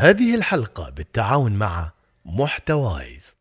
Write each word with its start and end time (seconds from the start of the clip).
هذه 0.00 0.34
الحلقة 0.34 0.90
بالتعاون 0.90 1.52
مع 1.52 1.92
محتوايز. 2.24 3.34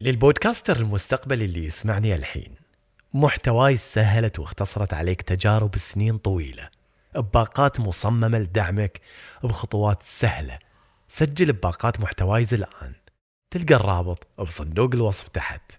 للبودكاستر 0.00 0.76
المستقبلي 0.76 1.44
اللي 1.44 1.64
يسمعني 1.64 2.14
الحين 2.14 2.54
محتوايز 3.14 3.80
سهلت 3.80 4.38
واختصرت 4.38 4.94
عليك 4.94 5.22
تجارب 5.22 5.76
سنين 5.76 6.16
طويلة 6.16 6.70
بباقات 7.14 7.80
مصممة 7.80 8.38
لدعمك 8.38 9.00
بخطوات 9.42 10.02
سهلة. 10.02 10.58
سجل 11.08 11.52
بباقات 11.52 12.00
محتوايز 12.00 12.54
الآن. 12.54 12.94
تلقى 13.50 13.74
الرابط 13.74 14.26
بصندوق 14.38 14.94
الوصف 14.94 15.28
تحت. 15.28 15.72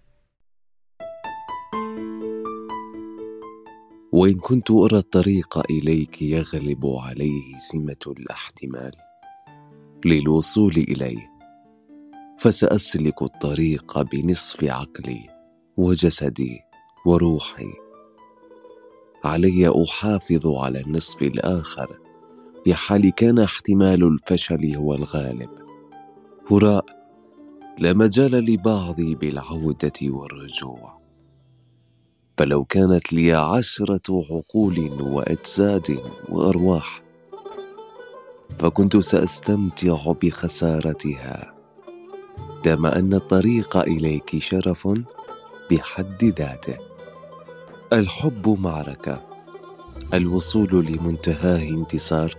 وإن 4.12 4.39
كنت 4.39 4.71
أرى 4.71 4.98
الطريق 4.98 5.71
إليك 5.71 6.21
يغلب 6.21 6.86
عليه 6.86 7.57
سمة 7.57 8.14
الاحتمال. 8.18 9.05
للوصول 10.05 10.76
إليه. 10.77 11.32
فسأسلك 12.38 13.22
الطريق 13.22 14.02
بنصف 14.02 14.64
عقلي 14.64 15.30
وجسدي 15.78 16.59
وروحي. 17.05 17.73
علي 19.23 19.84
أحافظ 19.84 20.48
على 20.48 20.80
النصف 20.80 21.22
الآخر 21.22 22.00
في 22.64 22.73
حال 22.73 23.09
كان 23.09 23.40
احتمال 23.40 24.04
الفشل 24.04 24.76
هو 24.76 24.95
الغالب 24.95 25.50
هراء 26.52 26.86
لا 27.80 27.94
مجال 27.94 28.31
لبعضي 28.31 29.16
بالعودة 29.16 30.00
والرجوع. 30.03 31.00
فلو 32.38 32.66
كانت 32.66 33.14
لي 33.14 33.34
عشرة 33.34 34.26
عقول 34.31 35.02
وأجساد 35.02 36.00
وأرواح 36.30 37.05
فكنت 38.59 38.98
سأستمتع 38.98 40.12
بخسارتها. 40.22 41.54
كما 42.64 43.00
أن 43.00 43.14
الطريق 43.14 43.78
إليك 43.78 44.39
شرف 44.39 44.88
بحد 45.72 46.23
ذاته. 46.23 46.78
الحب 47.94 48.59
معركة. 48.59 49.22
الوصول 50.14 50.86
لمنتهاه 50.86 51.59
انتصار. 51.59 52.33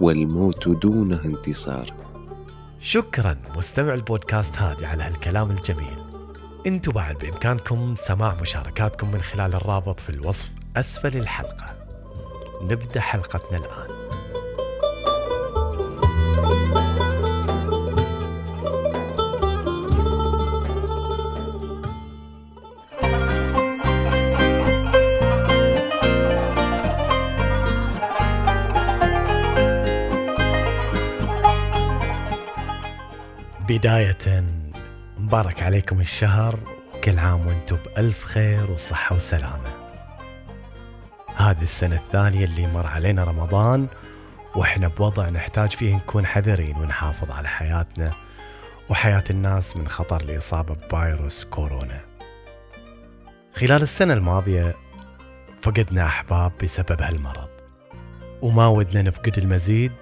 والموت 0.00 0.68
دونه 0.68 1.24
انتصار. 1.24 1.86
شكرا 2.80 3.36
مستمع 3.56 3.94
البودكاست 3.94 4.58
هادي 4.58 4.86
على 4.86 5.02
هالكلام 5.02 5.50
الجميل. 5.50 5.98
أنتم 6.66 6.92
بعد 6.92 7.18
بإمكانكم 7.18 7.94
سماع 7.98 8.36
مشاركاتكم 8.40 9.10
من 9.10 9.20
خلال 9.20 9.54
الرابط 9.54 10.00
في 10.00 10.10
الوصف 10.10 10.52
أسفل 10.76 11.16
الحلقة. 11.16 11.76
نبدأ 12.62 13.00
حلقتنا 13.00 13.58
الآن. 13.58 13.90
بداية 33.72 34.44
مبارك 35.18 35.62
عليكم 35.62 36.00
الشهر 36.00 36.58
وكل 36.94 37.18
عام 37.18 37.46
وأنتم 37.46 37.76
بألف 37.76 38.24
خير 38.24 38.70
وصحة 38.70 39.16
وسلامة. 39.16 39.70
هذه 41.36 41.62
السنة 41.62 41.96
الثانية 41.96 42.44
اللي 42.44 42.66
مر 42.66 42.86
علينا 42.86 43.24
رمضان 43.24 43.86
وإحنا 44.56 44.88
بوضع 44.88 45.28
نحتاج 45.28 45.68
فيه 45.68 45.94
نكون 45.94 46.26
حذرين 46.26 46.76
ونحافظ 46.76 47.30
على 47.30 47.48
حياتنا 47.48 48.12
وحياة 48.88 49.24
الناس 49.30 49.76
من 49.76 49.88
خطر 49.88 50.20
الإصابة 50.20 50.74
بفيروس 50.74 51.44
كورونا. 51.44 52.00
خلال 53.54 53.82
السنة 53.82 54.14
الماضية 54.14 54.74
فقدنا 55.62 56.06
أحباب 56.06 56.52
بسبب 56.62 57.02
هالمرض 57.02 57.50
وما 58.42 58.68
ودنا 58.68 59.02
نفقد 59.02 59.38
المزيد 59.38 59.92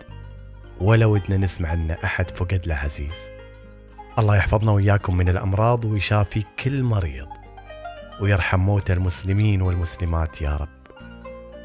ولا 0.81 1.07
ودنا 1.07 1.37
نسمع 1.37 1.73
أن 1.73 1.91
أحد 1.91 2.31
فقد 2.31 2.67
له 2.67 2.75
عزيز. 2.75 3.40
الله 4.21 4.37
يحفظنا 4.37 4.73
وإياكم 4.73 5.17
من 5.17 5.29
الأمراض 5.29 5.85
ويشافي 5.85 6.45
كل 6.65 6.83
مريض 6.83 7.29
ويرحم 8.21 8.61
موتى 8.61 8.93
المسلمين 8.93 9.63
والمسلمات 9.63 10.43
يا 10.43 10.57
رب. 10.57 10.69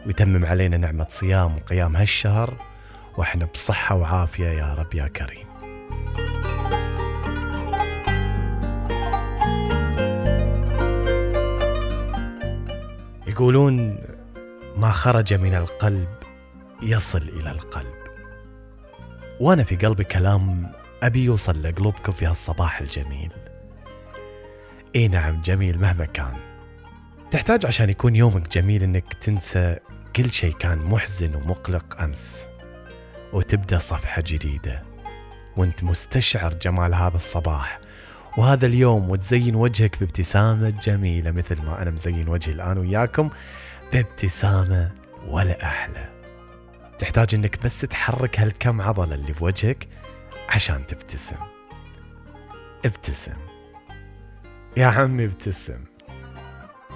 ويتمم 0.05 0.45
علينا 0.45 0.77
نعمة 0.77 1.07
صيام 1.09 1.55
وقيام 1.55 1.95
هالشهر 1.95 2.53
وإحنا 3.17 3.45
بصحة 3.45 3.95
وعافية 3.95 4.47
يا 4.47 4.73
رب 4.73 4.94
يا 4.94 5.07
كريم. 5.07 5.47
يقولون 13.27 13.97
ما 14.75 14.91
خرج 14.91 15.33
من 15.33 15.55
القلب 15.55 16.09
يصل 16.83 17.21
إلى 17.21 17.51
القلب. 17.51 17.95
وأنا 19.39 19.63
في 19.63 19.75
قلبي 19.75 20.03
كلام 20.03 20.71
أبي 21.05 21.23
يوصل 21.23 21.63
لقلوبكم 21.63 22.11
في 22.11 22.25
هالصباح 22.25 22.81
الجميل. 22.81 23.31
إي 24.95 25.07
نعم 25.07 25.41
جميل 25.41 25.79
مهما 25.79 26.05
كان. 26.05 26.33
تحتاج 27.31 27.66
عشان 27.66 27.89
يكون 27.89 28.16
يومك 28.16 28.47
جميل 28.47 28.83
إنك 28.83 29.13
تنسى 29.13 29.77
كل 30.15 30.31
شيء 30.31 30.53
كان 30.53 30.77
محزن 30.77 31.35
ومقلق 31.35 32.01
أمس 32.01 32.47
وتبدأ 33.33 33.77
صفحة 33.77 34.23
جديدة 34.27 34.83
وأنت 35.57 35.83
مستشعر 35.83 36.53
جمال 36.53 36.94
هذا 36.94 37.15
الصباح. 37.15 37.79
وهذا 38.38 38.65
اليوم 38.65 39.09
وتزين 39.09 39.55
وجهك 39.55 39.99
بابتسامة 39.99 40.69
جميلة 40.69 41.31
مثل 41.31 41.61
ما 41.61 41.81
أنا 41.81 41.91
مزين 41.91 42.29
وجهي 42.29 42.53
الآن 42.53 42.77
وياكم 42.77 43.29
بابتسامة 43.94 44.91
ولا 45.27 45.65
أحلى. 45.65 46.09
تحتاج 46.99 47.35
إنك 47.35 47.63
بس 47.63 47.81
تحرك 47.81 48.39
هالكم 48.39 48.81
عضلة 48.81 49.15
اللي 49.15 49.33
بوجهك 49.33 49.88
عشان 50.50 50.88
تبتسم. 50.88 51.38
ابتسم. 52.85 53.38
يا 54.78 54.85
عمي 54.85 55.25
ابتسم. 55.25 55.83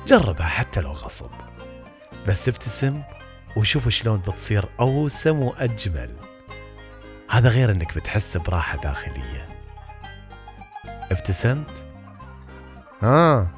جربها 0.07 0.47
حتى 0.47 0.81
لو 0.81 0.91
غصب. 0.91 1.31
بس 2.27 2.47
ابتسم 2.47 3.01
وشوف 3.55 3.89
شلون 3.89 4.19
بتصير 4.19 4.65
أوسم 4.79 5.39
وأجمل. 5.39 6.15
هذا 7.29 7.49
غير 7.49 7.71
إنك 7.71 7.95
بتحس 7.95 8.37
براحة 8.37 8.77
داخلية. 8.77 9.49
ابتسمت؟ 11.11 11.83
آه. 13.03 13.49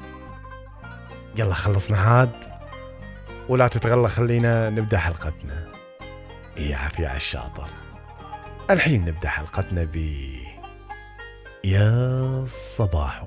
يلا 1.38 1.54
خلصنا 1.54 1.98
عاد. 1.98 2.32
ولا 3.48 3.68
تتغلى 3.68 4.08
خلينا 4.08 4.70
نبدأ 4.70 4.98
حلقتنا. 4.98 5.66
يا 6.56 6.76
عافية 6.76 7.08
على 7.08 7.16
الشاطر. 7.16 7.81
الحين 8.70 9.04
نبدأ 9.04 9.28
حلقتنا 9.28 9.84
ب 9.84 9.96
يا 11.64 12.44
صباحو 12.48 13.26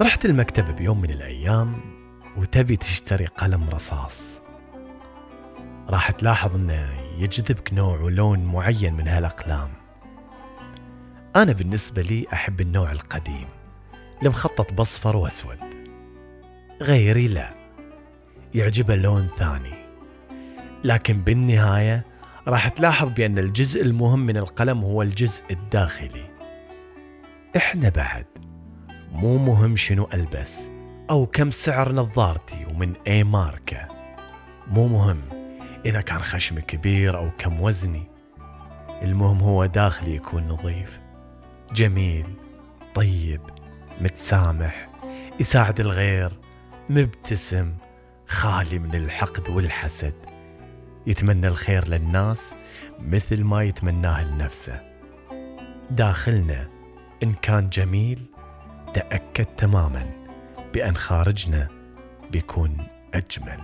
رحت 0.00 0.24
المكتبة 0.24 0.72
بيوم 0.72 1.00
من 1.00 1.10
الأيام 1.10 1.74
وتبي 2.36 2.76
تشتري 2.76 3.26
قلم 3.26 3.70
رصاص. 3.70 4.40
راح 5.88 6.10
تلاحظ 6.10 6.54
إنه 6.54 6.88
يجذبك 7.18 7.74
نوع 7.74 8.00
ولون 8.00 8.44
معين 8.44 8.94
من 8.94 9.08
هالأقلام. 9.08 9.83
أنا 11.36 11.52
بالنسبة 11.52 12.02
لي 12.02 12.26
أحب 12.32 12.60
النوع 12.60 12.92
القديم. 12.92 13.46
المخطط 14.22 14.72
بأصفر 14.72 15.16
وأسود. 15.16 15.58
غيري 16.82 17.28
لا. 17.28 17.54
يعجبه 18.54 18.96
لون 18.96 19.28
ثاني. 19.38 19.74
لكن 20.84 21.20
بالنهاية 21.20 22.04
راح 22.48 22.68
تلاحظ 22.68 23.08
بأن 23.08 23.38
الجزء 23.38 23.82
المهم 23.82 24.18
من 24.18 24.36
القلم 24.36 24.84
هو 24.84 25.02
الجزء 25.02 25.42
الداخلي. 25.50 26.30
إحنا 27.56 27.88
بعد. 27.88 28.26
مو 29.12 29.38
مهم 29.38 29.76
شنو 29.76 30.08
ألبس 30.14 30.70
أو 31.10 31.26
كم 31.26 31.50
سعر 31.50 31.92
نظارتي 31.92 32.66
ومن 32.70 32.92
أي 33.06 33.24
ماركة. 33.24 33.88
مو 34.66 34.88
مهم 34.88 35.20
إذا 35.86 36.00
كان 36.00 36.22
خشمي 36.22 36.60
كبير 36.60 37.16
أو 37.16 37.30
كم 37.38 37.60
وزني. 37.60 38.10
المهم 39.02 39.40
هو 39.40 39.66
داخلي 39.66 40.14
يكون 40.14 40.48
نظيف. 40.48 41.03
جميل 41.74 42.26
طيب 42.94 43.40
متسامح 44.00 44.88
يساعد 45.40 45.80
الغير 45.80 46.32
مبتسم 46.90 47.74
خالي 48.26 48.78
من 48.78 48.94
الحقد 48.94 49.48
والحسد. 49.48 50.14
يتمنى 51.06 51.48
الخير 51.48 51.88
للناس 51.88 52.54
مثل 52.98 53.44
ما 53.44 53.62
يتمناه 53.62 54.24
لنفسه. 54.24 54.80
داخلنا 55.90 56.68
إن 57.22 57.32
كان 57.32 57.68
جميل 57.68 58.22
تأكد 58.94 59.44
تماما 59.44 60.10
بأن 60.74 60.96
خارجنا 60.96 61.68
بيكون 62.30 62.86
أجمل. 63.14 63.60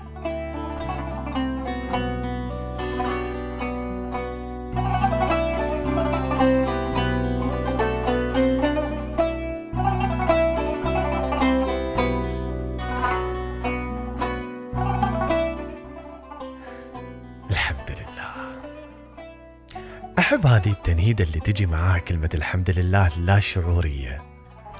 هذه 20.50 20.70
التنهيدة 20.70 21.24
اللي 21.24 21.40
تجي 21.40 21.66
معاها 21.66 21.98
كلمة 21.98 22.30
الحمد 22.34 22.70
لله 22.70 23.08
لا 23.18 23.38
شعورية. 23.38 24.22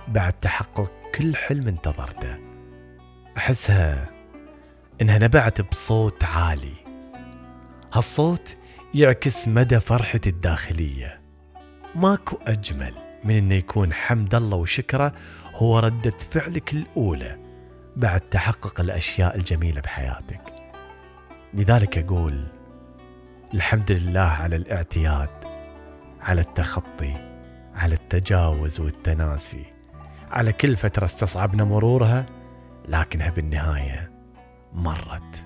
بعد 0.09 0.33
تحقق 0.33 0.93
كل 1.15 1.37
حلم 1.37 1.69
انتظرته. 1.69 2.37
أحسها 3.37 4.11
إنها 5.01 5.19
نبعت 5.19 5.61
بصوت 5.61 6.25
عالي. 6.25 6.75
هالصوت 7.93 8.57
يعكس 8.95 9.49
مدى 9.49 9.81
فرحتي 9.81 10.31
الداخلية. 10.31 11.21
ماكو 11.95 12.39
أجمل 12.47 12.95
من 13.25 13.35
إنه 13.35 13.55
يكون 13.55 13.93
حمد 13.93 14.35
الله 14.35 14.57
وشكره 14.57 15.13
هو 15.55 15.79
ردة 15.79 16.17
فعلك 16.31 16.73
الأولى 16.73 17.39
بعد 17.97 18.21
تحقق 18.21 18.81
الأشياء 18.81 19.37
الجميلة 19.37 19.81
بحياتك. 19.81 20.43
لذلك 21.55 21.99
أقول 21.99 22.47
الحمد 23.55 23.93
لله 23.93 24.21
على 24.21 24.57
الاعتياد. 24.57 25.40
على 26.23 26.41
التخطي 26.41 27.15
على 27.75 27.95
التجاوز 27.95 28.81
والتناسي 28.81 29.65
على 30.31 30.53
كل 30.53 30.77
فترة 30.77 31.05
استصعبنا 31.05 31.65
مرورها 31.65 32.27
لكنها 32.89 33.31
بالنهاية 33.31 34.11
مرت. 34.73 35.45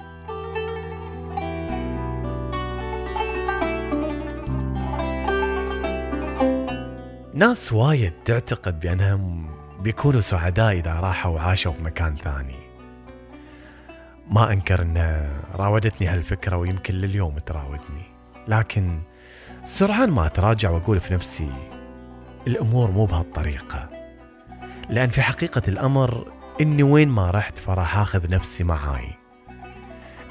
ناس 7.34 7.72
وايد 7.72 8.12
تعتقد 8.24 8.80
بأنهم 8.80 9.50
بيكونوا 9.80 10.20
سعداء 10.20 10.72
إذا 10.72 10.92
راحوا 10.92 11.34
وعاشوا 11.34 11.72
في 11.72 11.82
مكان 11.82 12.16
ثاني. 12.16 12.64
ما 14.30 14.52
أنكر 14.52 14.82
أن 14.82 15.28
راودتني 15.54 16.06
هالفكرة 16.08 16.56
ويمكن 16.56 16.94
لليوم 16.94 17.38
تراودني 17.38 18.04
لكن 18.48 18.98
سرعان 19.66 20.10
ما 20.10 20.26
أتراجع 20.26 20.70
وأقول 20.70 21.00
في 21.00 21.14
نفسي 21.14 21.50
الأمور 22.46 22.90
مو 22.90 23.04
بهالطريقة. 23.04 23.88
لأن 24.90 25.08
في 25.08 25.22
حقيقة 25.22 25.62
الأمر 25.68 26.32
إني 26.60 26.82
وين 26.82 27.08
ما 27.08 27.30
رحت 27.30 27.58
فراح 27.58 27.98
آخذ 27.98 28.30
نفسي 28.30 28.64
معاي. 28.64 29.08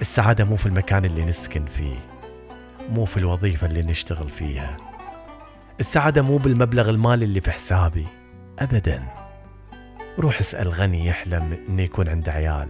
السعادة 0.01 0.43
مو 0.43 0.55
في 0.55 0.65
المكان 0.65 1.05
اللي 1.05 1.25
نسكن 1.25 1.65
فيه 1.65 1.95
مو 2.89 3.05
في 3.05 3.17
الوظيفة 3.17 3.67
اللي 3.67 3.81
نشتغل 3.81 4.29
فيها. 4.29 4.77
السعادة 5.79 6.21
مو 6.21 6.37
بالمبلغ 6.37 6.89
المالي 6.89 7.25
اللي 7.25 7.41
في 7.41 7.51
حسابي 7.51 8.07
أبدا. 8.59 9.03
روح 10.19 10.39
اسأل 10.39 10.69
غني 10.69 11.05
يحلم 11.05 11.57
إنه 11.69 11.81
يكون 11.81 12.09
عنده 12.09 12.31
عيال. 12.31 12.69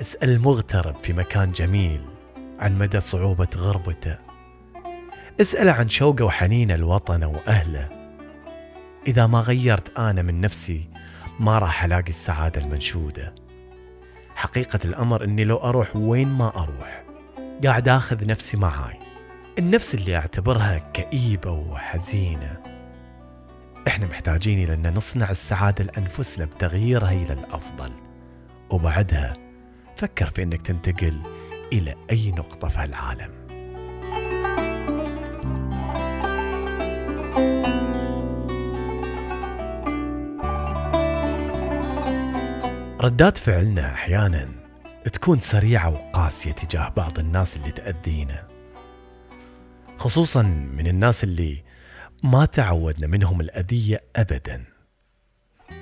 اسأل 0.00 0.30
المغترب 0.30 0.96
في 1.02 1.12
مكان 1.12 1.52
جميل 1.52 2.02
عن 2.58 2.78
مدى 2.78 3.00
صعوبة 3.00 3.48
غربته. 3.56 4.29
اسأله 5.40 5.72
عن 5.72 5.88
شوقه 5.88 6.24
وحنينه 6.24 6.76
لوطنه 6.76 7.28
وأهله. 7.28 7.88
إذا 9.06 9.26
ما 9.26 9.40
غيرت 9.40 9.98
أنا 9.98 10.22
من 10.22 10.40
نفسي 10.40 10.88
ما 11.40 11.58
راح 11.58 11.84
ألاقي 11.84 12.08
السعادة 12.08 12.60
المنشودة. 12.60 13.34
حقيقة 14.34 14.78
الأمر 14.84 15.24
أني 15.24 15.44
لو 15.44 15.56
أروح 15.56 15.96
وين 15.96 16.28
ما 16.28 16.56
أروح 16.56 17.04
قاعد 17.64 17.88
أخذ 17.88 18.26
نفسي 18.26 18.56
معاي. 18.56 18.96
النفس 19.58 19.94
اللي 19.94 20.16
أعتبرها 20.16 20.78
كئيبة 20.78 21.50
وحزينة. 21.50 22.56
إحنا 23.88 24.06
محتاجين 24.06 24.64
إلى 24.64 24.74
أن 24.74 24.94
نصنع 24.94 25.30
السعادة 25.30 25.84
لأنفسنا 25.84 26.44
بتغييرها 26.44 27.12
إلى 27.12 27.32
الأفضل. 27.32 27.90
وبعدها 28.70 29.34
فكر 29.96 30.26
في 30.26 30.42
أنك 30.42 30.62
تنتقل 30.62 31.20
إلى 31.72 31.94
أي 32.10 32.30
نقطة 32.30 32.68
في 32.68 32.84
العالم. 32.84 33.39
ردات 43.02 43.38
فعلنا 43.38 43.92
أحيانا 43.92 44.48
تكون 45.12 45.40
سريعة 45.40 45.90
وقاسية 45.90 46.52
تجاه 46.52 46.88
بعض 46.88 47.18
الناس 47.18 47.56
اللي 47.56 47.70
تأذينا. 47.70 48.48
خصوصا 49.98 50.42
من 50.42 50.86
الناس 50.86 51.24
اللي 51.24 51.62
ما 52.22 52.44
تعودنا 52.44 53.06
منهم 53.06 53.40
الأذية 53.40 54.00
أبدا. 54.16 54.64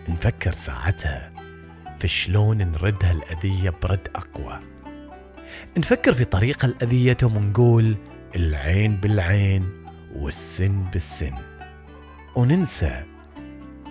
نفكر 0.09 0.53
ساعتها 0.53 1.32
في 2.00 2.09
شلون 2.09 2.56
نرد 2.56 3.05
هالأذية 3.05 3.71
برد 3.82 4.09
أقوى. 4.17 4.61
نفكر 5.79 6.12
في 6.14 6.25
طريقة 6.25 6.69
لأذيتهم 6.69 7.37
ونقول 7.37 7.97
العين 8.37 8.97
بالعين 8.97 9.85
والسن 10.14 10.91
بالسن. 10.93 11.35
وننسى 12.37 13.05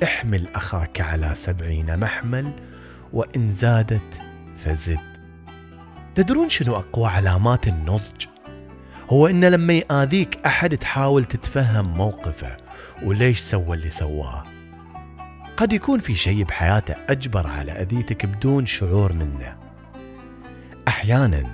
احمل 0.04 0.48
أخاك 0.56 1.02
على 1.02 1.36
سبعين 1.36 2.00
محمل 2.00 2.77
وإن 3.14 3.54
زادت 3.54 4.22
فزد. 4.58 5.18
تدرون 6.16 6.50
شنو 6.50 6.76
أقوى 6.76 7.08
علامات 7.08 7.68
النضج؟ 7.68 8.26
هو 9.10 9.28
إن 9.28 9.46
لما 9.46 9.74
يآذيك 9.74 10.40
أحد 10.46 10.78
تحاول 10.78 11.26
تتفهم 11.26 11.98
موقفه 11.98 12.58
وليش 13.04 13.40
سوى 13.40 13.78
اللي 13.78 13.90
سواه؟ 13.90 14.44
قد 15.58 15.74
يكون 15.74 16.00
في 16.00 16.16
شيء 16.16 16.44
بحياته 16.44 16.96
أجبر 17.10 17.48
على 17.48 17.72
أذيتك 17.72 18.26
بدون 18.26 18.66
شعور 18.66 19.14
منه. 19.14 19.58
أحيانا 20.88 21.52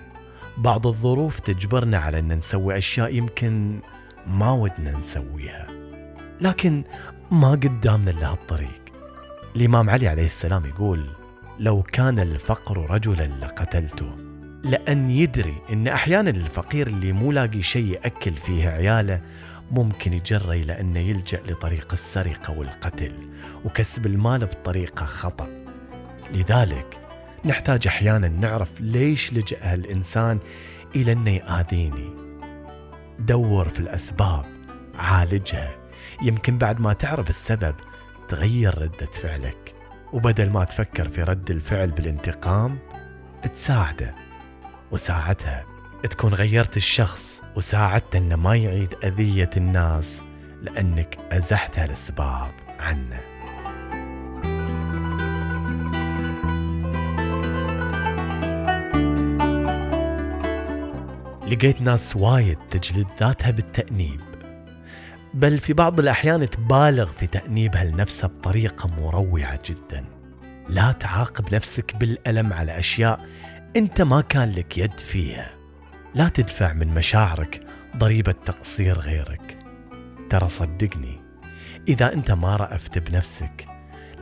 بعض 0.57 0.88
الظروف 0.88 1.39
تجبرنا 1.39 1.97
على 1.97 2.19
أن 2.19 2.33
نسوي 2.33 2.77
أشياء 2.77 3.15
يمكن 3.15 3.79
ما 4.27 4.51
ودنا 4.51 4.97
نسويها. 4.97 5.67
لكن 6.41 6.83
ما 7.31 7.51
قدامنا 7.51 8.12
إلا 8.12 8.31
هالطريق. 8.31 8.81
الإمام 9.55 9.89
علي 9.89 10.07
عليه 10.07 10.25
السلام 10.25 10.65
يقول 10.65 11.10
لو 11.60 11.83
كان 11.83 12.19
الفقر 12.19 12.89
رجلا 12.91 13.27
لقتلته. 13.41 14.15
لأن 14.63 15.07
يدري 15.07 15.55
أن 15.69 15.88
أحيانا 15.88 16.29
الفقير 16.29 16.88
اللي 16.88 17.12
مو 17.12 17.31
لاقي 17.31 17.62
شيء 17.62 17.86
يأكل 17.86 18.33
فيه 18.33 18.67
عياله 18.67 19.22
ممكن 19.72 20.13
يجرى 20.13 20.62
إلى 20.62 20.79
أنه 20.79 21.00
يلجأ 21.00 21.41
لطريق 21.48 21.88
السرقة 21.93 22.57
والقتل 22.57 23.12
وكسب 23.65 24.05
المال 24.05 24.45
بطريقة 24.45 25.05
خطأ. 25.05 25.50
لذلك 26.33 27.00
نحتاج 27.45 27.88
أحيانا 27.88 28.27
نعرف 28.27 28.81
ليش 28.81 29.33
لجأ 29.33 29.57
هالإنسان 29.62 30.39
إلى 30.95 31.12
أنه 31.12 31.31
يآذيني. 31.31 32.10
دور 33.19 33.69
في 33.69 33.79
الأسباب 33.79 34.45
عالجها. 34.95 35.75
يمكن 36.22 36.57
بعد 36.57 36.81
ما 36.81 36.93
تعرف 36.93 37.29
السبب 37.29 37.75
تغير 38.27 38.81
ردة 38.81 39.05
فعلك. 39.05 39.62
وبدل 40.13 40.50
ما 40.50 40.63
تفكر 40.63 41.10
في 41.10 41.24
رد 41.24 41.51
الفعل 41.51 41.91
بالانتقام 41.91 42.79
تساعده 43.53 44.15
وساعتها 44.91 45.65
تكون 46.10 46.34
غيرت 46.34 46.77
الشخص 46.77 47.41
وساعدته 47.55 48.17
إنه 48.17 48.36
ما 48.36 48.55
يعيد 48.55 48.93
أذية 49.03 49.50
الناس 49.58 50.22
لأنك 50.62 51.17
أزحت 51.32 51.79
هالأسباب 51.79 52.51
عنه. 52.79 53.20
لقيت 61.48 61.82
ناس 61.82 62.15
وايد 62.15 62.58
تجلد 62.70 63.08
ذاتها 63.20 63.51
بالتأنيب. 63.51 64.32
بل 65.33 65.59
في 65.59 65.73
بعض 65.73 65.99
الأحيان 65.99 66.49
تبالغ 66.49 67.11
في 67.11 67.27
تأنيبها 67.27 67.83
لنفسها 67.83 68.27
بطريقة 68.27 68.89
مروعة 68.89 69.59
جدا. 69.69 70.05
لا 70.69 70.91
تعاقب 70.91 71.55
نفسك 71.55 71.95
بالألم 71.95 72.53
على 72.53 72.79
أشياء 72.79 73.25
أنت 73.75 74.01
ما 74.01 74.21
كان 74.21 74.51
لك 74.51 74.77
يد 74.77 74.97
فيها. 74.97 75.49
لا 76.15 76.27
تدفع 76.27 76.73
من 76.73 76.87
مشاعرك 76.87 77.59
ضريبة 77.97 78.31
تقصير 78.31 78.99
غيرك. 78.99 79.57
ترى 80.29 80.49
صدقني 80.49 81.21
إذا 81.87 82.13
أنت 82.13 82.31
ما 82.31 82.55
رأفت 82.55 82.97
بنفسك 82.97 83.67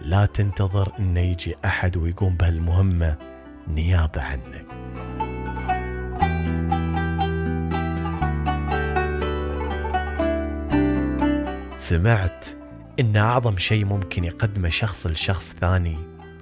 لا 0.01 0.25
تنتظر 0.25 0.91
أن 0.99 1.17
يجي 1.17 1.55
أحد 1.65 1.97
ويقوم 1.97 2.35
بهالمهمة 2.35 3.17
نيابة 3.67 4.21
عنك. 4.21 4.65
سمعت 11.91 12.45
إن 12.99 13.17
أعظم 13.17 13.57
شيء 13.57 13.85
ممكن 13.85 14.23
يقدمه 14.23 14.69
شخص 14.69 15.07
لشخص 15.07 15.53
ثاني 15.59 15.97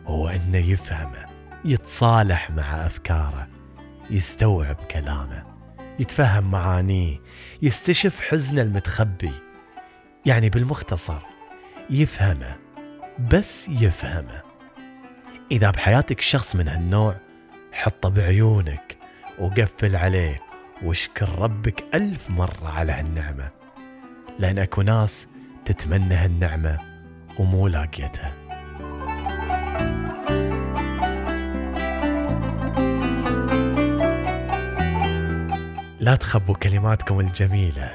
هو 0.06 0.30
إنه 0.30 0.58
يفهمه 0.58 1.26
يتصالح 1.66 2.52
مع 2.52 2.86
أفكاره 2.86 3.48
يستوعب 4.10 4.76
كلامه 4.76 5.44
يتفهم 6.00 6.52
معانيه 6.52 7.18
يستشف 7.62 8.22
حزنه 8.22 8.62
المتخبي. 8.62 9.32
يعني 10.26 10.50
بالمختصر 10.50 11.20
يفهمه 11.90 12.56
بس 13.34 13.70
يفهمه 13.70 14.42
إذا 15.52 15.72
بحياتك 15.72 16.22
شخص 16.22 16.56
من 16.56 16.68
هالنوع 16.68 17.16
حطه 17.72 18.10
بعيونك 18.10 18.98
وقفل 19.40 19.96
عليه 19.96 20.36
واشكر 20.84 21.40
ربك 21.40 21.84
ألف 21.94 22.30
مرة 22.30 22.68
على 22.68 22.92
هالنعمة. 22.92 23.50
لأن 24.40 24.60
أكو 24.60 24.82
ناس 24.82 25.28
تتمنى 25.70 26.16
هالنعمة 26.16 26.80
ومو 27.40 27.68
لاقيتها 27.68 28.34
لا 36.00 36.16
تخبوا 36.16 36.56
كلماتكم 36.56 37.20
الجميلة. 37.20 37.92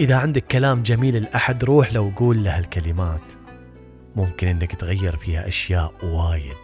إذا 0.00 0.16
عندك 0.16 0.46
كلام 0.46 0.82
جميل 0.82 1.22
لأحد 1.22 1.64
روح 1.64 1.92
له 1.92 2.00
وقول 2.00 2.44
له 2.44 2.58
الكلمات 2.58 3.32
ممكن 4.16 4.46
إنك 4.46 4.74
تغير 4.74 5.16
فيها 5.16 5.48
أشياء 5.48 5.92
وايد. 6.02 6.56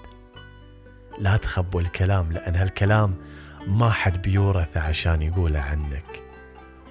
لا 1.18 1.37
تخبوا 1.37 1.80
الكلام 1.80 2.33
لأن 2.33 2.56
هالكلام 2.56 3.14
ما 3.66 3.90
حد 3.90 4.23
بيورثه 4.23 4.80
عشان 4.80 5.23
يقوله 5.23 5.61
عنك. 5.61 6.23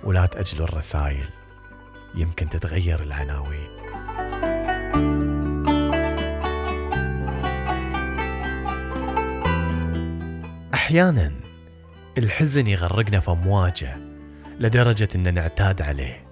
ولا 0.04 0.26
تأجلوا 0.26 0.68
الرسائل. 0.68 1.35
يمكن 2.18 2.50
تتغير 2.50 3.04
العناوين. 3.04 3.70
أحيانا 10.74 11.32
الحزن 12.18 12.68
يغرقنا 12.68 13.20
في 13.20 13.32
أمواجه 13.32 13.98
لدرجة 14.60 15.10
أن 15.16 15.34
نعتاد 15.34 15.82
عليه. 15.82 16.26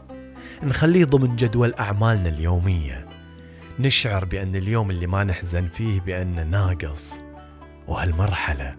نخليه 0.64 1.06
ضمن 1.06 1.36
جدول 1.36 1.74
أعمالنا 1.74 2.30
اليومية. 2.30 3.08
نشعر 3.80 4.26
بأن 4.26 4.56
اليوم 4.56 4.90
اللي 4.92 5.08
ما 5.08 5.24
نحزن 5.24 5.68
فيه 5.68 6.00
بأنه 6.00 6.44
ناقص 6.44 7.20
وهالمرحلة 7.88 8.76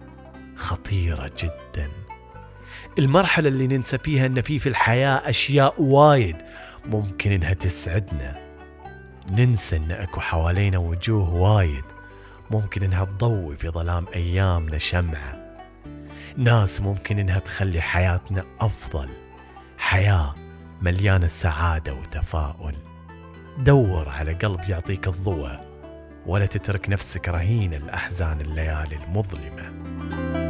خطيرة 0.55 1.31
جدا. 1.43 1.89
المرحلة 2.99 3.49
اللي 3.49 3.67
ننسى 3.67 3.97
فيها 3.97 4.25
أن 4.25 4.41
في 4.41 4.59
في 4.59 4.69
الحياة 4.69 5.29
أشياء 5.29 5.81
وايد 5.81 6.35
ممكن 6.87 7.31
إنها 7.31 7.53
تسعدنا. 7.53 8.45
ننسى 9.31 9.75
أن 9.75 9.91
أكو 9.91 10.19
حوالينا 10.19 10.77
وجوه 10.77 11.33
وايد. 11.33 11.83
ممكن 12.51 12.83
إنها 12.83 13.05
تضوي 13.05 13.57
في 13.57 13.69
ظلام 13.69 14.05
أيامنا 14.15 14.77
شمعة. 14.77 15.57
ناس 16.37 16.81
ممكن 16.81 17.19
إنها 17.19 17.39
تخلي 17.39 17.81
حياتنا 17.81 18.45
أفضل. 18.59 19.09
حياة 19.77 20.35
مليانة 20.81 21.27
سعادة 21.27 21.93
وتفاؤل. 21.93 22.75
دور 23.57 24.09
على 24.09 24.33
قلب 24.33 24.69
يعطيك 24.69 25.07
الضوء 25.07 25.59
ولا 26.25 26.45
تترك 26.45 26.89
نفسك 26.89 27.29
رهين 27.29 27.73
الأحزان 27.73 28.41
الليالي 28.41 28.95
المظلمة. 28.95 30.44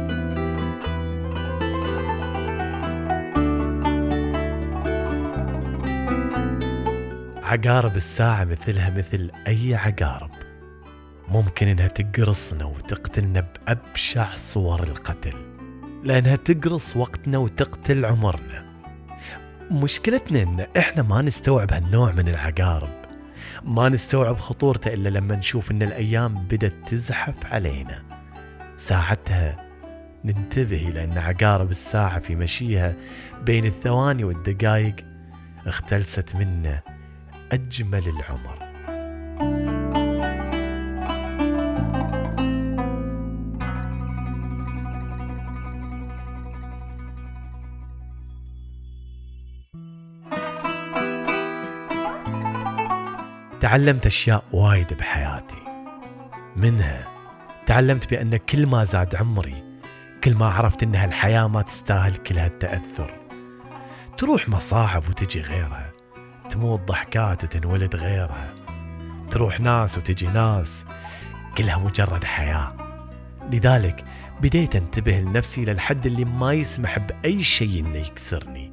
عقارب 7.46 7.96
الساعة 7.96 8.44
مثلها 8.44 8.90
مثل 8.90 9.30
أي 9.46 9.74
عقارب. 9.74 10.30
ممكن 11.28 11.68
إنها 11.68 11.86
تقرصنا 11.86 12.64
وتقتلنا 12.64 13.40
بأبشع 13.40 14.36
صور 14.36 14.82
القتل 14.82 15.34
لأنها 16.04 16.36
تقرص 16.36 16.96
وقتنا 16.96 17.38
وتقتل 17.38 18.04
عمرنا. 18.04 18.64
مشكلتنا 19.70 20.42
إن 20.42 20.66
إحنا 20.76 21.02
ما 21.02 21.22
نستوعب 21.22 21.72
هالنوع 21.72 22.12
من 22.12 22.28
العقارب 22.28 22.90
ما 23.64 23.88
نستوعب 23.88 24.38
خطورته 24.38 24.94
إلا 24.94 25.08
لما 25.08 25.36
نشوف 25.36 25.70
إن 25.70 25.82
الأيام 25.82 26.46
بدت 26.46 26.74
تزحف 26.88 27.46
علينا. 27.46 28.02
ساعتها 28.76 29.56
ننتبه 30.24 30.88
إلى 30.88 31.04
أن 31.04 31.18
عقارب 31.18 31.70
الساعة 31.70 32.18
في 32.18 32.36
مشيها 32.36 32.94
بين 33.44 33.66
الثواني 33.66 34.24
والدقايق 34.24 34.96
اختلست 35.66 36.36
منا 36.36 36.95
أجمل 37.52 38.08
العمر. 38.08 38.66
تعلمت 53.60 54.06
أشياء 54.06 54.44
وايد 54.52 54.94
بحياتي. 54.94 55.56
منها 56.56 57.06
تعلمت 57.66 58.10
بأن 58.10 58.36
كل 58.36 58.66
ما 58.66 58.84
زاد 58.84 59.14
عمري 59.14 59.64
كل 60.24 60.34
ما 60.34 60.46
عرفت 60.46 60.82
أن 60.82 60.94
هالحياة 60.94 61.48
ما 61.48 61.62
تستاهل 61.62 62.16
كل 62.16 62.38
هالتأثر. 62.38 63.14
تروح 64.18 64.48
مصاعب 64.48 65.08
وتجي 65.08 65.40
غيرها. 65.40 65.85
تموت 66.50 66.88
ضحكات 66.88 67.44
وتنولد 67.44 67.96
غيرها. 67.96 68.54
تروح 69.30 69.60
ناس 69.60 69.98
وتجي 69.98 70.26
ناس 70.26 70.84
كلها 71.58 71.78
مجرد 71.78 72.24
حياة. 72.24 72.74
لذلك 73.52 74.04
بديت 74.40 74.76
انتبه 74.76 75.20
لنفسي 75.20 75.64
للحد 75.64 76.06
اللي 76.06 76.24
ما 76.24 76.52
يسمح 76.52 76.98
بأي 76.98 77.42
شيء 77.42 77.80
إنه 77.80 77.98
يكسرني. 77.98 78.72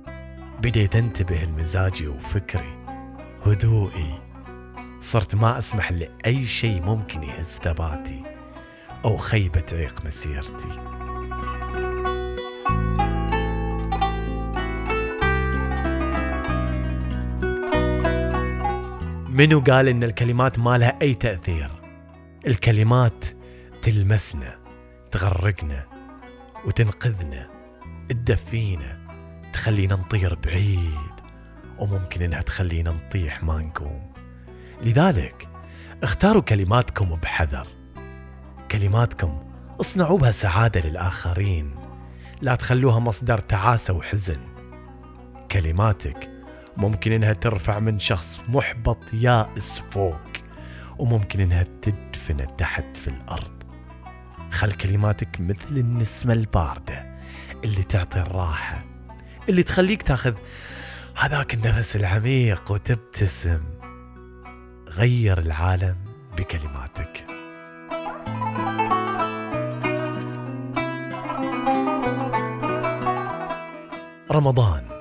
بديت 0.61 0.95
انتبه 0.95 1.43
لمزاجي 1.43 2.07
وفكري 2.07 2.77
هدوئي. 3.45 4.19
صرت 5.01 5.35
ما 5.35 5.57
أسمح 5.57 5.91
لأي 5.91 6.45
شيء 6.45 6.81
ممكن 6.81 7.23
يهز 7.23 7.59
ثباتي 7.63 8.23
أو 9.05 9.17
خيبة 9.17 9.59
تعيق 9.59 10.05
مسيرتي. 10.05 11.02
منو 19.33 19.59
قال 19.59 19.87
إن 19.87 20.03
الكلمات 20.03 20.59
ما 20.59 20.77
لها 20.77 20.97
أي 21.01 21.13
تأثير؟ 21.13 21.71
الكلمات 22.47 23.25
تلمسنا 23.81 24.59
تغرقنا 25.11 25.85
وتنقذنا 26.65 27.49
تدفينا 28.09 28.97
تخلينا 29.53 29.95
نطير 29.95 30.35
بعيد 30.35 31.11
وممكن 31.79 32.21
إنها 32.21 32.41
تخلينا 32.41 32.91
نطيح 32.91 33.43
ما 33.43 33.57
نقوم. 33.57 34.13
لذلك 34.81 35.47
اختاروا 36.03 36.41
كلماتكم 36.41 37.15
بحذر. 37.15 37.67
كلماتكم 38.71 39.43
اصنعوا 39.79 40.17
بها 40.17 40.31
سعادة 40.31 40.89
للآخرين. 40.89 41.75
لا 42.41 42.55
تخلوها 42.55 42.99
مصدر 42.99 43.37
تعاسة 43.37 43.93
وحزن. 43.93 44.41
كلماتك 45.51 46.32
ممكن 46.77 47.11
إنها 47.11 47.33
ترفع 47.33 47.79
من 47.79 47.99
شخص 47.99 48.39
محبط 48.47 49.13
يائس 49.13 49.81
فوق 49.91 50.21
وممكن 50.97 51.39
إنها 51.39 51.65
تدفنه 51.81 52.45
تحت 52.45 52.97
في 52.97 53.07
الأرض. 53.07 53.63
خل 54.51 54.71
كلماتك 54.71 55.39
مثل 55.39 55.77
النسمة 55.77 56.33
الباردة 56.33 57.17
اللي 57.63 57.83
تعطي 57.83 58.19
الراحة 58.19 58.83
اللي 59.49 59.63
تخليك 59.63 60.01
تاخذ 60.01 60.33
هذاك 61.15 61.53
النفس 61.53 61.95
العميق 61.95 62.71
وتبتسم. 62.71 63.61
غير 64.87 65.39
العالم 65.39 65.95
بكلماتك. 66.37 67.25
رمضان. 74.31 74.92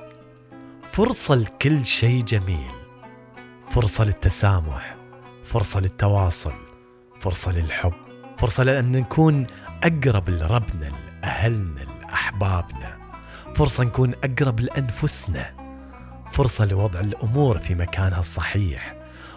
فرصة 0.93 1.35
لكل 1.35 1.85
شيء 1.85 2.25
جميل. 2.25 2.71
فرصة 3.71 4.05
للتسامح 4.05 4.97
فرصة 5.45 5.81
للتواصل 5.81 6.53
فرصة 7.21 7.53
للحب 7.53 7.93
فرصة 8.39 8.65
لأن 8.65 8.93
نكون 8.93 9.47
أقرب 9.83 10.31
لربنا 10.31 10.93
لأهلنا 11.23 11.81
لأحبابنا. 11.81 12.99
فرصة 13.55 13.85
نكون 13.85 14.15
أقرب 14.25 14.61
لأنفسنا. 14.61 15.55
فرصة 16.33 16.65
لوضع 16.65 17.01
الأمور 17.01 17.59
في 17.59 17.75
مكانها 17.75 18.21
الصحيح. 18.21 18.95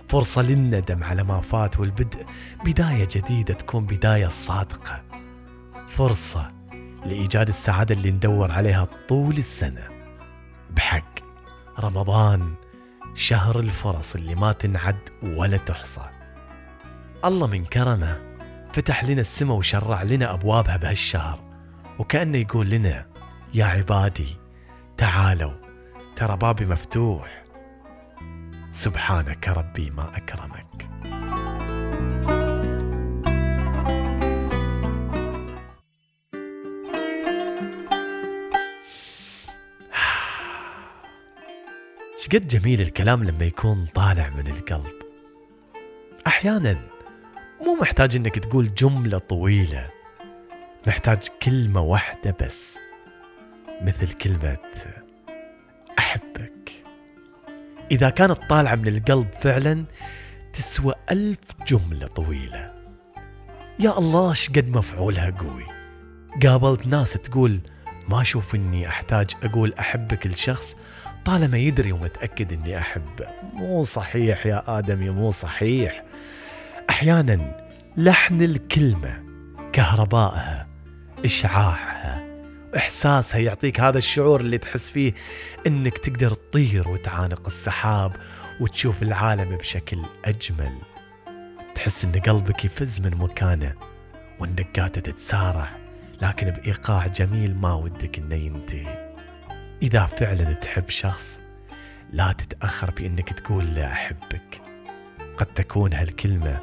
فرصة 0.07 0.41
للندم 0.41 1.03
على 1.03 1.23
ما 1.23 1.41
فات 1.41 1.79
والبدء 1.79 2.25
بداية 2.65 3.07
جديدة 3.11 3.53
تكون 3.53 3.85
بداية 3.85 4.27
صادقة. 4.27 5.01
فرصة 5.89 6.51
لإيجاد 7.05 7.47
السعادة 7.47 7.95
اللي 7.95 8.11
ندور 8.11 8.51
عليها 8.51 8.87
طول 9.07 9.37
السنة. 9.37 9.89
بحق. 10.69 11.14
رمضان 11.79 12.53
شهر 13.13 13.59
الفرص 13.59 14.15
اللي 14.15 14.35
ما 14.35 14.51
تنعد 14.51 15.09
ولا 15.23 15.57
تحصى. 15.57 16.09
الله 17.25 17.47
من 17.47 17.65
كرمه 17.65 18.21
فتح 18.73 19.03
لنا 19.03 19.21
السماء 19.21 19.57
وشرع 19.57 20.03
لنا 20.03 20.33
أبوابها 20.33 20.77
بهالشهر. 20.77 21.39
وكأنه 21.99 22.37
يقول 22.37 22.69
لنا 22.69 23.05
يا 23.53 23.65
عبادي 23.65 24.37
تعالوا 24.97 25.53
ترى 26.15 26.37
بابي 26.37 26.65
مفتوح. 26.65 27.43
سبحانك 28.71 29.47
ربي 29.47 29.89
ما 29.89 30.17
أكرمك. 30.17 30.89
شقد 42.25 42.47
جميل 42.47 42.81
الكلام 42.81 43.23
لما 43.23 43.45
يكون 43.45 43.87
طالع 43.95 44.29
من 44.29 44.47
القلب. 44.47 44.93
أحيانا 46.27 46.77
مو 47.61 47.75
محتاج 47.81 48.15
إنك 48.15 48.39
تقول 48.39 48.73
جملة 48.73 49.17
طويلة 49.17 49.89
محتاج 50.87 51.27
كلمة 51.41 51.81
واحدة 51.81 52.35
بس 52.41 52.77
مثل 53.81 54.13
كلمة 54.13 54.57
أحبك. 55.99 56.71
إذا 57.91 58.09
كانت 58.09 58.39
طالعة 58.49 58.75
من 58.75 58.87
القلب 58.87 59.27
فعلا 59.41 59.85
تسوى 60.53 60.93
ألف 61.11 61.39
جملة 61.67 62.07
طويلة. 62.07 62.73
يا 63.79 63.97
الله 63.97 64.33
شقد 64.33 64.69
مفعولها 64.69 65.29
قوي. 65.29 65.65
قابلت 66.43 66.87
ناس 66.87 67.13
تقول 67.13 67.59
ما 68.09 68.21
أشوف 68.21 68.55
إني 68.55 68.87
أحتاج 68.87 69.31
أقول 69.43 69.73
أحبك 69.79 70.27
لشخص 70.27 70.75
طالما 71.25 71.57
يدري 71.57 71.91
ومتأكد 71.91 72.53
إني 72.53 72.77
احبه 72.77 73.27
مو 73.53 73.83
صحيح 73.83 74.45
يا 74.45 74.63
آدمي 74.77 75.09
مو 75.09 75.31
صحيح. 75.31 76.03
أحيانا 76.89 77.67
لحن 77.97 78.41
الكلمة 78.41 79.23
كهربائها 79.73 80.67
إشعاعها 81.25 82.25
إحساسها 82.77 83.39
يعطيك 83.39 83.79
هذا 83.79 83.97
الشعور 83.97 84.41
اللي 84.41 84.57
تحس 84.57 84.89
فيه 84.89 85.13
إنك 85.67 85.97
تقدر 85.97 86.33
تطير 86.33 86.87
وتعانق 86.87 87.41
السحاب 87.47 88.15
وتشوف 88.61 89.03
العالم 89.03 89.57
بشكل 89.57 90.05
أجمل. 90.25 90.77
تحس 91.75 92.05
إن 92.05 92.11
قلبك 92.11 92.65
يفز 92.65 92.99
من 92.99 93.17
مكانه 93.17 93.73
قاعدة 94.75 95.01
تتسارع 95.01 95.69
لكن 96.21 96.49
بإيقاع 96.49 97.07
جميل 97.07 97.57
ما 97.57 97.73
ودك 97.73 98.17
إنه 98.19 98.35
ينتهي. 98.35 99.04
إذا 99.81 100.05
فعلا 100.05 100.53
تحب 100.53 100.89
شخص 100.89 101.39
لا 102.11 102.31
تتأخر 102.31 102.91
في 102.91 103.05
أنك 103.05 103.29
تقول 103.33 103.75
له 103.75 103.91
أحبك. 103.91 104.61
قد 105.37 105.45
تكون 105.45 105.93
هالكلمة 105.93 106.59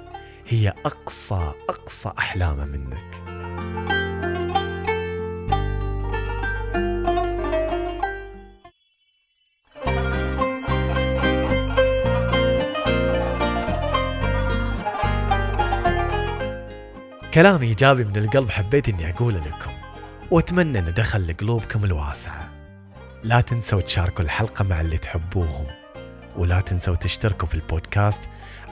هي 0.48 0.68
أقصى 0.68 1.52
أقصى 1.68 2.12
أحلامه 2.18 2.64
منك. 2.64 3.22
كلام 17.34 17.62
إيجابي 17.62 18.04
من 18.04 18.16
القلب 18.16 18.50
حبيت 18.50 18.88
إني 18.88 19.10
أقوله 19.10 19.38
لكم 19.38 19.72
وأتمنى 20.30 20.78
أنه 20.78 20.90
دخل 20.90 21.28
لقلوبكم 21.28 21.84
الواسعة 21.84 22.51
لا 23.24 23.40
تنسوا 23.40 23.80
تشاركوا 23.80 24.24
الحلقة 24.24 24.62
مع 24.64 24.80
اللي 24.80 24.98
تحبوهم. 24.98 25.66
ولا 26.36 26.60
تنسوا 26.60 26.94
تشتركوا 26.94 27.48
في 27.48 27.54
البودكاست 27.54 28.20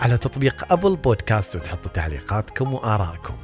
على 0.00 0.18
تطبيق 0.18 0.72
أبل 0.72 0.96
بودكاست 0.96 1.56
وتحطوا 1.56 1.90
تعليقاتكم 1.90 2.74
وآرائكم. 2.74 3.36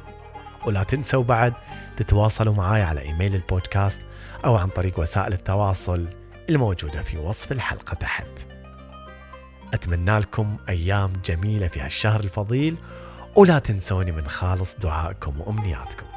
ولا 0.65 0.83
تنسوا 0.83 1.23
بعد 1.23 1.53
تتواصلوا 1.97 2.53
معي 2.53 2.81
على 2.83 3.01
إيميل 3.01 3.35
البودكاست 3.35 4.01
أو 4.45 4.55
عن 4.55 4.67
طريق 4.67 4.99
وسائل 4.99 5.33
التواصل 5.33 6.07
الموجودة 6.49 7.01
في 7.01 7.17
وصف 7.17 7.51
الحلقة 7.51 7.93
تحت. 7.93 8.27
أتمنى 9.73 10.19
لكم 10.19 10.57
أيام 10.69 11.13
جميلة 11.25 11.67
في 11.67 11.79
هالشهر 11.79 12.19
الفضيل 12.19 12.77
ولا 13.35 13.59
تنسوني 13.59 14.11
من 14.11 14.27
خالص 14.27 14.75
دعائكم 14.75 15.41
وأمنياتكم. 15.41 16.16